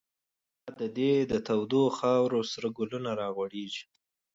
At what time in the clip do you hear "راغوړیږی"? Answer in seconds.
3.21-3.83